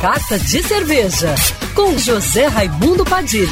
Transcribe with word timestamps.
Carta 0.00 0.38
de 0.38 0.62
Cerveja, 0.62 1.34
com 1.74 1.98
José 1.98 2.46
Raimundo 2.46 3.04
Padilha. 3.04 3.48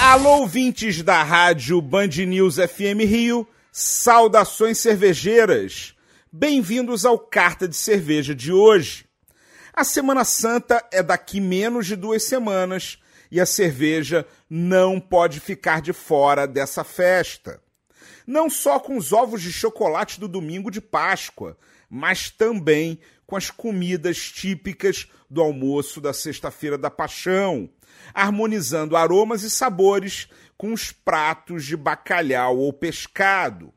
Alô, 0.00 0.40
ouvintes 0.40 1.02
da 1.02 1.22
rádio 1.22 1.80
Band 1.80 2.08
News 2.26 2.56
FM 2.56 3.06
Rio, 3.06 3.46
saudações 3.70 4.78
cervejeiras. 4.78 5.94
Bem-vindos 6.32 7.04
ao 7.04 7.16
Carta 7.16 7.68
de 7.68 7.76
Cerveja 7.76 8.34
de 8.34 8.52
hoje. 8.52 9.06
A 9.72 9.84
Semana 9.84 10.24
Santa 10.24 10.84
é 10.90 11.00
daqui 11.00 11.40
menos 11.40 11.86
de 11.86 11.94
duas 11.94 12.24
semanas 12.24 12.98
e 13.30 13.40
a 13.40 13.46
cerveja 13.46 14.26
não 14.50 14.98
pode 14.98 15.38
ficar 15.38 15.80
de 15.80 15.92
fora 15.92 16.44
dessa 16.44 16.82
festa. 16.82 17.62
Não 18.26 18.50
só 18.50 18.80
com 18.80 18.96
os 18.96 19.12
ovos 19.12 19.40
de 19.40 19.52
chocolate 19.52 20.18
do 20.18 20.26
domingo 20.26 20.72
de 20.72 20.80
Páscoa, 20.80 21.56
mas 21.94 22.30
também 22.30 22.98
com 23.26 23.36
as 23.36 23.50
comidas 23.50 24.16
típicas 24.16 25.10
do 25.28 25.42
almoço 25.42 26.00
da 26.00 26.14
Sexta-feira 26.14 26.78
da 26.78 26.90
Paixão, 26.90 27.68
harmonizando 28.14 28.96
aromas 28.96 29.42
e 29.42 29.50
sabores 29.50 30.26
com 30.56 30.72
os 30.72 30.90
pratos 30.90 31.66
de 31.66 31.76
bacalhau 31.76 32.56
ou 32.56 32.72
pescado. 32.72 33.74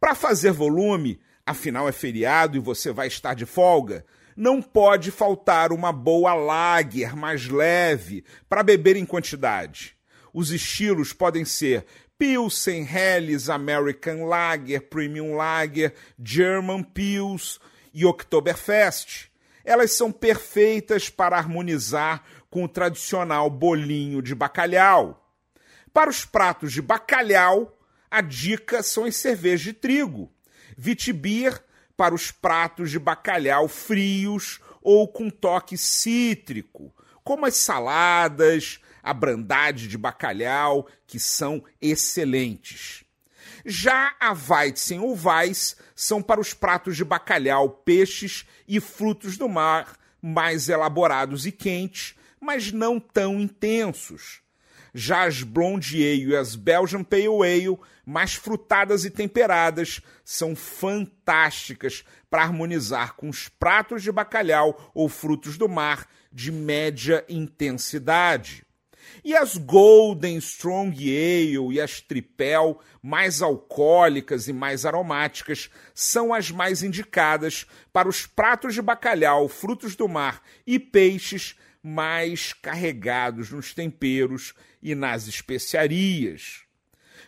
Para 0.00 0.12
fazer 0.16 0.50
volume, 0.50 1.20
afinal 1.46 1.88
é 1.88 1.92
feriado 1.92 2.56
e 2.56 2.60
você 2.60 2.90
vai 2.90 3.06
estar 3.06 3.34
de 3.34 3.46
folga, 3.46 4.04
não 4.36 4.60
pode 4.60 5.12
faltar 5.12 5.70
uma 5.70 5.92
boa 5.92 6.34
lager 6.34 7.14
mais 7.14 7.46
leve 7.46 8.24
para 8.48 8.64
beber 8.64 8.96
em 8.96 9.06
quantidade. 9.06 9.96
Os 10.32 10.50
estilos 10.50 11.12
podem 11.12 11.44
ser 11.44 11.84
Pilsen, 12.18 12.86
Helles, 12.86 13.48
American 13.48 14.24
Lager, 14.26 14.82
Premium 14.88 15.34
Lager, 15.34 15.94
German 16.22 16.82
Pils 16.82 17.58
e 17.94 18.04
Oktoberfest. 18.04 19.30
Elas 19.64 19.92
são 19.92 20.12
perfeitas 20.12 21.08
para 21.08 21.36
harmonizar 21.36 22.22
com 22.50 22.64
o 22.64 22.68
tradicional 22.68 23.48
bolinho 23.48 24.20
de 24.20 24.34
bacalhau. 24.34 25.32
Para 25.92 26.10
os 26.10 26.24
pratos 26.24 26.72
de 26.72 26.82
bacalhau, 26.82 27.76
a 28.10 28.20
dica 28.20 28.82
são 28.82 29.04
as 29.04 29.16
cervejas 29.16 29.60
de 29.60 29.72
trigo. 29.72 30.30
Vitibir 30.76 31.62
para 31.96 32.14
os 32.14 32.30
pratos 32.30 32.90
de 32.90 32.98
bacalhau 32.98 33.68
frios 33.68 34.60
ou 34.82 35.06
com 35.06 35.28
toque 35.28 35.76
cítrico, 35.76 36.94
como 37.22 37.44
as 37.44 37.56
saladas, 37.56 38.80
a 39.02 39.12
brandade 39.12 39.88
de 39.88 39.98
bacalhau, 39.98 40.86
que 41.06 41.18
são 41.18 41.62
excelentes. 41.80 43.04
Já 43.64 44.14
a 44.18 44.32
Weizen 44.32 45.00
ou 45.00 45.16
Weiss 45.16 45.76
são 45.94 46.22
para 46.22 46.40
os 46.40 46.54
pratos 46.54 46.96
de 46.96 47.04
bacalhau, 47.04 47.68
peixes 47.68 48.46
e 48.66 48.80
frutos 48.80 49.36
do 49.36 49.48
mar 49.48 49.98
mais 50.22 50.68
elaborados 50.68 51.46
e 51.46 51.52
quentes, 51.52 52.14
mas 52.40 52.72
não 52.72 52.98
tão 52.98 53.40
intensos. 53.40 54.40
Já 54.92 55.24
as 55.24 55.42
Blonde 55.42 55.96
Ale 55.96 56.30
e 56.30 56.36
as 56.36 56.56
Belgian 56.56 57.04
Pale 57.04 57.26
Ale, 57.26 57.78
mais 58.04 58.34
frutadas 58.34 59.04
e 59.04 59.10
temperadas, 59.10 60.00
são 60.24 60.56
fantásticas 60.56 62.04
para 62.28 62.42
harmonizar 62.42 63.14
com 63.14 63.28
os 63.28 63.48
pratos 63.48 64.02
de 64.02 64.10
bacalhau 64.10 64.90
ou 64.92 65.08
frutos 65.08 65.56
do 65.56 65.68
mar 65.68 66.08
de 66.32 66.50
média 66.50 67.24
intensidade. 67.28 68.64
E 69.24 69.36
as 69.36 69.56
Golden 69.56 70.36
Strong 70.38 70.96
Ale 70.96 71.74
e 71.74 71.80
as 71.80 72.00
Tripel, 72.00 72.80
mais 73.02 73.42
alcoólicas 73.42 74.48
e 74.48 74.52
mais 74.52 74.84
aromáticas, 74.86 75.70
são 75.94 76.32
as 76.32 76.50
mais 76.50 76.82
indicadas 76.82 77.66
para 77.92 78.08
os 78.08 78.26
pratos 78.26 78.74
de 78.74 78.82
bacalhau, 78.82 79.48
frutos 79.48 79.94
do 79.96 80.08
mar 80.08 80.42
e 80.66 80.78
peixes 80.78 81.56
mais 81.82 82.52
carregados 82.52 83.50
nos 83.50 83.72
temperos 83.72 84.54
e 84.82 84.94
nas 84.94 85.26
especiarias. 85.26 86.62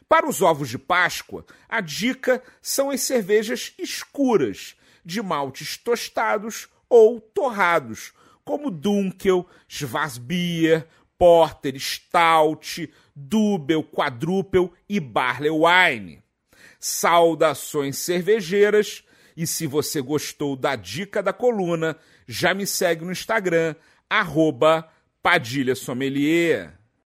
Para 0.09 0.29
os 0.29 0.43
ovos 0.43 0.69
de 0.69 0.79
Páscoa, 0.79 1.45
a 1.69 1.81
dica 1.81 2.43
são 2.61 2.91
as 2.91 3.01
cervejas 3.01 3.73
escuras, 3.79 4.77
de 5.05 5.21
maltes 5.23 5.77
tostados 5.77 6.69
ou 6.89 7.21
torrados, 7.21 8.13
como 8.45 8.71
Dunkel, 8.71 9.49
Schwarzbier, 9.67 10.87
Porter, 11.23 11.79
Stout, 11.79 12.93
Double, 13.15 13.85
Quadruple 13.85 14.73
e 14.89 14.99
Barley 14.99 15.53
Wine. 15.53 16.21
Saudações 16.81 17.97
cervejeiras! 17.99 19.05
E 19.37 19.47
se 19.47 19.69
você 19.69 20.03
gostou 20.03 20.57
da 20.57 20.75
dica 20.75 21.23
da 21.23 21.33
coluna, 21.33 21.97
já 22.27 22.53
me 22.53 22.67
segue 22.67 23.05
no 23.05 23.13
Instagram, 23.13 23.77
Padilha 25.23 25.77
Sommelier. 25.77 26.77